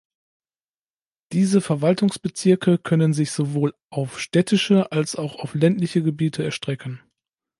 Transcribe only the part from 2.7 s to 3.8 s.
können sich sowohl